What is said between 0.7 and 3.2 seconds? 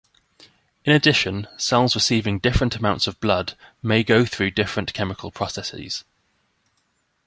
In addition, cells receiving different amounts of